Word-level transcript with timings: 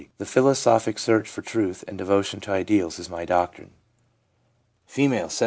The 0.17 0.25
philosophic 0.25 0.97
search 0.97 1.29
for 1.29 1.43
truth 1.43 1.83
and 1.87 1.95
devotion 1.95 2.39
to 2.41 2.51
ideals 2.51 2.97
is 2.97 3.07
my 3.07 3.23
doctrine/ 3.23 3.69
F., 4.87 4.95
74. 4.95 5.29